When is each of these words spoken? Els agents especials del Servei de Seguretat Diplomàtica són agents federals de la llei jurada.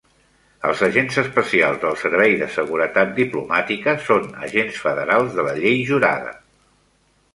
Els 0.69 0.79
agents 0.85 1.17
especials 1.23 1.77
del 1.83 1.99
Servei 2.03 2.33
de 2.41 2.47
Seguretat 2.55 3.13
Diplomàtica 3.19 3.95
són 4.07 4.27
agents 4.49 4.81
federals 4.87 5.37
de 5.41 5.47
la 5.49 5.55
llei 5.63 5.77
jurada. 5.91 6.35